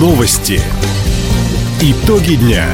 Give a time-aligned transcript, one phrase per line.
[0.00, 0.58] Новости.
[1.82, 2.64] Итоги дня.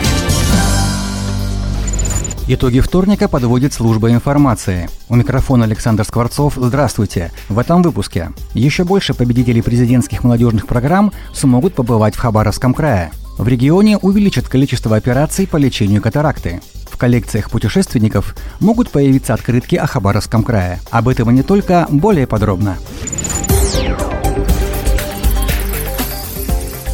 [2.47, 4.88] Итоги вторника подводит служба информации.
[5.08, 6.52] У микрофона Александр Скворцов.
[6.54, 7.33] Здравствуйте.
[7.49, 8.30] В этом выпуске.
[8.54, 13.11] Еще больше победителей президентских молодежных программ смогут побывать в Хабаровском крае.
[13.38, 16.61] В регионе увеличат количество операций по лечению катаракты.
[16.88, 20.79] В коллекциях путешественников могут появиться открытки о Хабаровском крае.
[20.93, 22.77] Об этом и не только, более подробно.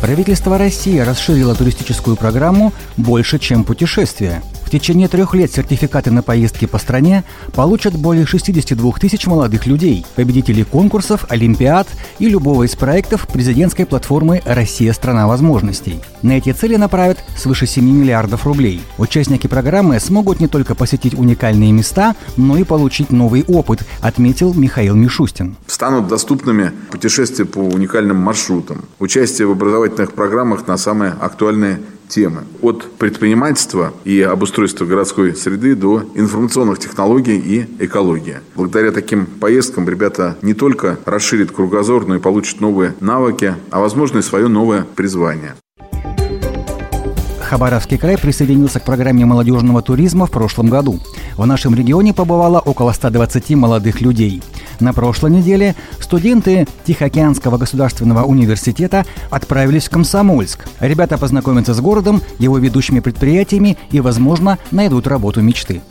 [0.02, 6.78] Правительство России расширило туристическую программу «Больше, чем путешествие» течение трех лет сертификаты на поездки по
[6.78, 11.86] стране получат более 62 тысяч молодых людей, победителей конкурсов, олимпиад
[12.18, 16.00] и любого из проектов президентской платформы «Россия– страна возможностей».
[16.22, 18.80] На эти цели направят свыше 7 миллиардов рублей.
[18.96, 24.94] Участники программы смогут не только посетить уникальные места, но и получить новый опыт, отметил Михаил
[24.94, 25.56] Мишустин.
[25.66, 31.80] Станут доступными путешествия по уникальным маршрутам, участие в образовательных программах на самые актуальные
[32.12, 32.44] темы.
[32.60, 38.40] От предпринимательства и обустройства городской среды до информационных технологий и экологии.
[38.54, 44.18] Благодаря таким поездкам ребята не только расширят кругозор, но и получат новые навыки, а возможно
[44.18, 45.54] и свое новое призвание.
[47.40, 51.00] Хабаровский край присоединился к программе молодежного туризма в прошлом году.
[51.36, 54.42] В нашем регионе побывало около 120 молодых людей.
[54.80, 60.66] На прошлой неделе студенты Тихоокеанского государственного университета отправились в Комсомольск.
[60.80, 65.82] Ребята познакомятся с городом, его ведущими предприятиями и, возможно, найдут работу мечты.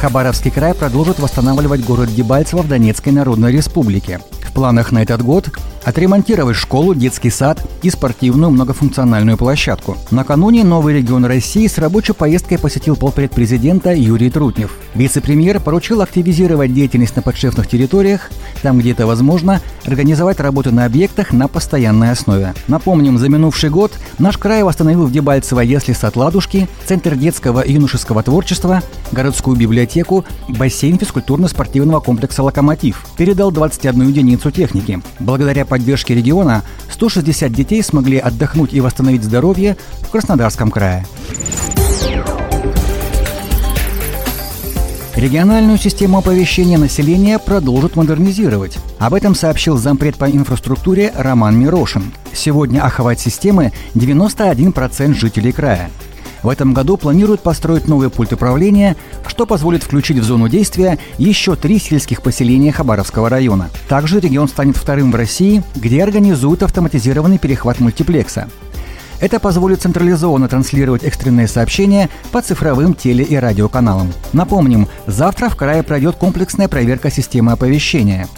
[0.00, 4.20] Хабаровский край продолжит восстанавливать город Дебальцево в Донецкой Народной Республике.
[4.48, 5.50] В планах на этот год
[5.84, 9.96] отремонтировать школу, детский сад и спортивную многофункциональную площадку.
[10.10, 14.72] Накануне новый регион России с рабочей поездкой посетил полпред президента Юрий Трутнев.
[14.94, 18.30] Вице-премьер поручил активизировать деятельность на подшефных территориях,
[18.62, 22.54] там, где это возможно, организовать работу на объектах на постоянной основе.
[22.68, 27.72] Напомним, за минувший год наш край восстановил в Дебальцево ясли сад «Ладушки», Центр детского и
[27.72, 33.06] юношеского творчества, городскую библиотеку, бассейн физкультурно-спортивного комплекса «Локомотив».
[33.16, 35.00] Передал 21 единицу техники.
[35.20, 41.06] Благодаря поддержки региона 160 детей смогли отдохнуть и восстановить здоровье в Краснодарском крае.
[45.14, 48.78] Региональную систему оповещения населения продолжат модернизировать.
[48.98, 52.12] Об этом сообщил зампред по инфраструктуре Роман Мирошин.
[52.32, 55.90] Сегодня охват системы 91% жителей края.
[56.42, 58.96] В этом году планируют построить новый пульт управления,
[59.26, 63.68] что позволит включить в зону действия еще три сельских поселения Хабаровского района.
[63.88, 68.48] Также регион станет вторым в России, где организуют автоматизированный перехват мультиплекса.
[69.20, 74.12] Это позволит централизованно транслировать экстренные сообщения по цифровым теле- и радиоканалам.
[74.32, 78.28] Напомним, завтра в крае пройдет комплексная проверка системы оповещения.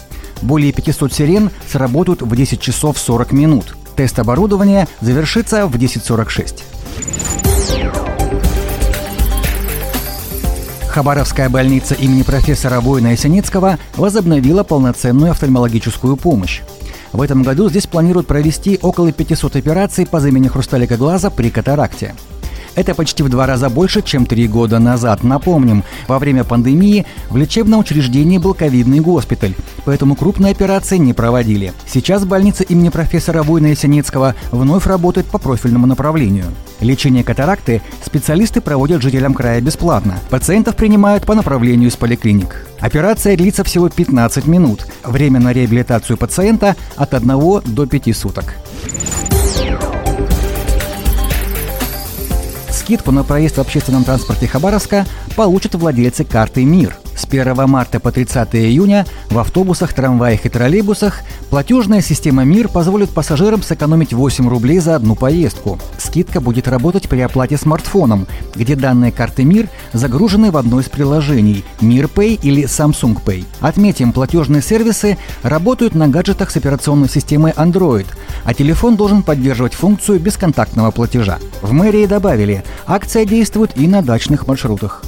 [0.41, 3.77] Более 500 сирен сработают в 10 часов 40 минут.
[3.95, 6.72] Тест оборудования завершится в 10.46.
[10.93, 16.61] Хабаровская больница имени профессора Воина Ясеницкого возобновила полноценную офтальмологическую помощь.
[17.11, 22.13] В этом году здесь планируют провести около 500 операций по замене хрусталика глаза при катаракте.
[22.75, 25.23] Это почти в два раза больше, чем три года назад.
[25.23, 29.53] Напомним, во время пандемии в лечебном учреждении был ковидный госпиталь,
[29.85, 31.73] поэтому крупные операции не проводили.
[31.85, 36.45] Сейчас больница имени профессора Война Ясенецкого вновь работает по профильному направлению.
[36.79, 40.19] Лечение катаракты специалисты проводят жителям края бесплатно.
[40.29, 42.67] Пациентов принимают по направлению из поликлиник.
[42.79, 44.87] Операция длится всего 15 минут.
[45.03, 47.27] Время на реабилитацию пациента от 1
[47.65, 48.55] до 5 суток.
[52.83, 55.05] Скидку на проезд в общественном транспорте Хабаровска
[55.37, 56.97] получат владельцы карты «Мир».
[57.15, 63.09] С 1 марта по 30 июня в автобусах, трамваях и троллейбусах платежная система «Мир» позволит
[63.09, 65.79] пассажирам сэкономить 8 рублей за одну поездку.
[65.97, 71.63] Скидка будет работать при оплате смартфоном, где данные карты «Мир» загружены в одно из приложений–
[71.81, 73.45] «Мир Pay» или «Samsung Pay».
[73.61, 78.07] Отметим, платежные сервисы работают на гаджетах с операционной системой Android,
[78.43, 81.39] а телефон должен поддерживать функцию бесконтактного платежа.
[81.61, 85.03] В мэрии добавили, акция действует и на дачных маршрутах.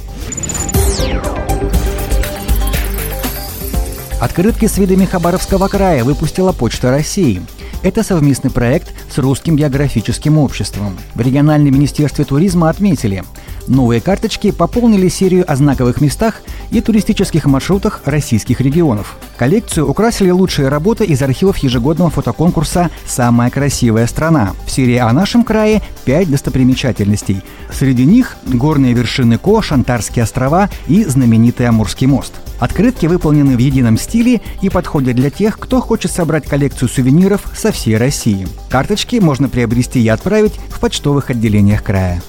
[4.26, 7.40] Открытки с видами Хабаровского края выпустила Почта России.
[7.84, 10.98] Это совместный проект с Русским географическим обществом.
[11.14, 13.22] В региональном министерстве туризма отметили,
[13.68, 19.16] новые карточки пополнили серию о знаковых местах и туристических маршрутах российских регионов.
[19.36, 24.52] Коллекцию украсили лучшие работы из архивов ежегодного фотоконкурса «Самая красивая страна».
[24.66, 27.42] В серии о нашем крае пять достопримечательностей.
[27.72, 33.98] Среди них горные вершины Ко, Шантарские острова и знаменитый Амурский мост– Открытки выполнены в едином
[33.98, 38.48] стиле и подходят для тех, кто хочет собрать коллекцию сувениров со всей России.
[38.70, 42.22] Карточки можно приобрести и отправить в почтовых отделениях края.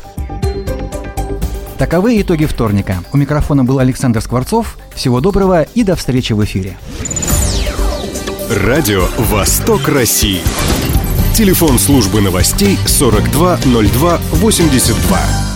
[1.78, 3.04] Таковы итоги вторника.
[3.14, 4.80] У микрофона был Александр Скворцов.
[4.96, 6.76] Всего доброго и до встречи в эфире.
[8.50, 10.42] Радио «Восток России».
[11.36, 15.47] Телефон службы новостей 420282.